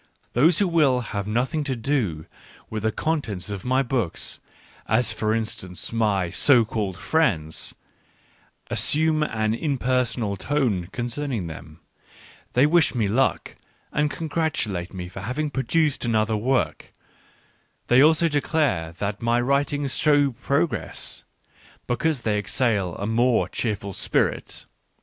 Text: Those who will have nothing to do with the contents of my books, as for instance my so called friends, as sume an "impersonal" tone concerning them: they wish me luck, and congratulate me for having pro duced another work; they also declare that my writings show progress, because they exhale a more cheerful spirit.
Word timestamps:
Those 0.33 0.57
who 0.57 0.67
will 0.67 1.01
have 1.01 1.27
nothing 1.27 1.63
to 1.65 1.75
do 1.75 2.25
with 2.71 2.81
the 2.81 2.91
contents 2.91 3.51
of 3.51 3.63
my 3.63 3.83
books, 3.83 4.39
as 4.87 5.13
for 5.13 5.31
instance 5.31 5.93
my 5.93 6.31
so 6.31 6.65
called 6.65 6.97
friends, 6.97 7.75
as 8.71 8.79
sume 8.79 9.21
an 9.21 9.53
"impersonal" 9.53 10.37
tone 10.37 10.87
concerning 10.91 11.45
them: 11.45 11.81
they 12.53 12.65
wish 12.65 12.95
me 12.95 13.07
luck, 13.07 13.55
and 13.91 14.09
congratulate 14.09 14.91
me 14.91 15.07
for 15.07 15.21
having 15.21 15.51
pro 15.51 15.61
duced 15.61 16.03
another 16.03 16.35
work; 16.35 16.91
they 17.85 18.01
also 18.01 18.27
declare 18.27 18.93
that 18.93 19.21
my 19.21 19.39
writings 19.39 19.95
show 19.95 20.31
progress, 20.31 21.23
because 21.85 22.23
they 22.23 22.39
exhale 22.39 22.95
a 22.95 23.05
more 23.05 23.47
cheerful 23.47 23.93
spirit. 23.93 24.65